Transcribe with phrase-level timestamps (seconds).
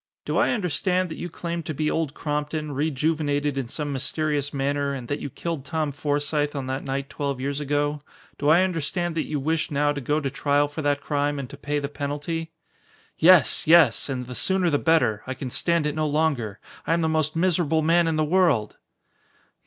[0.25, 4.93] "Do I understand that you claim to be Old Crompton, rejuvenated in some mysterious manner,
[4.93, 8.01] and that you killed Tom Forsythe on that night twelve years ago?
[8.39, 11.47] Do I understand that you wish now to go to trial for that crime and
[11.51, 12.51] to pay the penalty?"
[13.19, 13.67] "Yes!
[13.67, 14.09] Yes!
[14.09, 15.21] And the sooner the better.
[15.27, 16.59] I can stand it no longer.
[16.87, 18.77] I am the most miserable man in the world!"